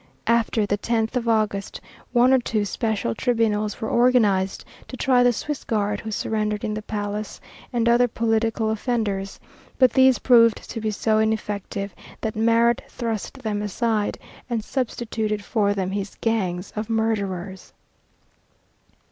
After 0.25 0.65
the 0.65 0.79
10th 0.79 1.15
of 1.15 1.27
August 1.29 1.79
one 2.11 2.33
or 2.33 2.39
two 2.39 2.65
special 2.65 3.13
tribunals 3.13 3.79
were 3.79 3.87
organized 3.87 4.65
to 4.87 4.97
try 4.97 5.21
the 5.21 5.31
Swiss 5.31 5.63
Guard 5.63 5.99
who 5.99 6.09
surrendered 6.09 6.63
in 6.63 6.73
the 6.73 6.81
Palace, 6.81 7.39
and 7.71 7.87
other 7.87 8.07
political 8.07 8.71
offenders, 8.71 9.39
but 9.77 9.93
these 9.93 10.17
proved 10.17 10.67
to 10.71 10.81
be 10.81 10.89
so 10.89 11.19
ineffective 11.19 11.93
that 12.19 12.35
Marat 12.35 12.81
thrust 12.89 13.35
them 13.43 13.61
aside, 13.61 14.17
and 14.49 14.63
substituted 14.63 15.43
for 15.45 15.75
them 15.75 15.91
his 15.91 16.17
gangs 16.19 16.73
of 16.75 16.89
murderers. 16.89 17.71